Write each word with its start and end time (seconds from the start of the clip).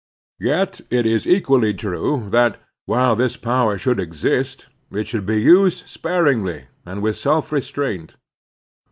Yet 0.39 0.81
it 0.89 1.05
is 1.05 1.27
equally 1.27 1.75
true 1.75 2.27
that, 2.31 2.57
while 2.87 3.15
this 3.15 3.37
power 3.37 3.77
should 3.77 3.99
exist, 3.99 4.65
it 4.91 5.07
should 5.07 5.27
be 5.27 5.39
used 5.39 5.87
sparingly 5.87 6.65
and 6.87 7.03
with 7.03 7.17
self 7.17 7.51
restraint. 7.51 8.15